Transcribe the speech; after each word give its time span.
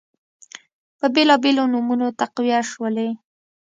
په 0.99 1.05
بیلابیلو 1.15 1.63
نومونو 1.73 2.07
تقویه 2.19 2.59
شولې 2.71 3.09